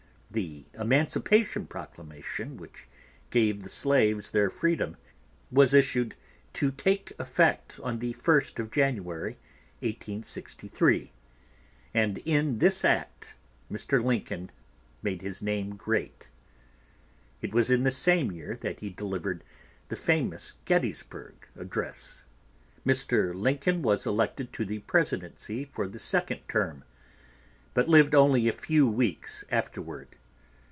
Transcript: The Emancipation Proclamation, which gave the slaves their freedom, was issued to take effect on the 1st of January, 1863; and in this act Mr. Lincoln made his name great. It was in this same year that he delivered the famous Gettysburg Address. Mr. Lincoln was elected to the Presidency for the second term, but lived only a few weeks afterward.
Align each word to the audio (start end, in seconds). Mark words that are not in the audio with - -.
The 0.33 0.63
Emancipation 0.75 1.67
Proclamation, 1.67 2.55
which 2.55 2.87
gave 3.31 3.63
the 3.63 3.67
slaves 3.69 4.29
their 4.31 4.49
freedom, 4.49 4.95
was 5.51 5.73
issued 5.73 6.15
to 6.53 6.71
take 6.71 7.11
effect 7.19 7.81
on 7.83 7.99
the 7.99 8.13
1st 8.13 8.57
of 8.59 8.71
January, 8.71 9.33
1863; 9.81 11.11
and 11.93 12.17
in 12.19 12.59
this 12.59 12.85
act 12.85 13.35
Mr. 13.69 14.01
Lincoln 14.01 14.51
made 15.03 15.21
his 15.21 15.41
name 15.41 15.75
great. 15.75 16.29
It 17.41 17.53
was 17.53 17.69
in 17.69 17.83
this 17.83 17.97
same 17.97 18.31
year 18.31 18.55
that 18.61 18.79
he 18.79 18.89
delivered 18.89 19.43
the 19.89 19.97
famous 19.97 20.53
Gettysburg 20.63 21.45
Address. 21.57 22.23
Mr. 22.85 23.35
Lincoln 23.35 23.81
was 23.81 24.07
elected 24.07 24.53
to 24.53 24.63
the 24.63 24.79
Presidency 24.79 25.65
for 25.65 25.89
the 25.89 25.99
second 25.99 26.39
term, 26.47 26.85
but 27.73 27.89
lived 27.89 28.15
only 28.15 28.47
a 28.47 28.53
few 28.53 28.87
weeks 28.87 29.43
afterward. 29.51 30.07